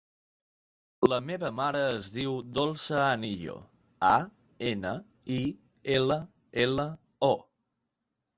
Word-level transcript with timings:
La 1.11 1.17
meva 1.25 1.51
mare 1.59 1.83
es 1.97 2.07
diu 2.15 2.33
Dolça 2.59 3.03
Anillo: 3.09 3.59
a, 4.09 4.15
ena, 4.71 4.95
i, 5.35 5.39
ela, 5.99 6.19
ela, 6.65 6.89
o. 7.31 7.33